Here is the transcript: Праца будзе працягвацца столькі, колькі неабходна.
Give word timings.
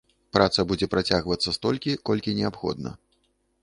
Праца 0.37 0.63
будзе 0.71 0.89
працягвацца 0.95 1.55
столькі, 1.59 1.97
колькі 2.11 2.37
неабходна. 2.43 2.99